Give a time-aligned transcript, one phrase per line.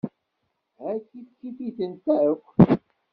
[0.77, 2.45] Ha kif kif-itent akk.